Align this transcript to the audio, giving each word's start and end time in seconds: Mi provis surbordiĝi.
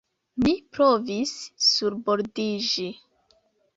Mi 0.45 0.53
provis 0.77 1.33
surbordiĝi. 1.67 2.89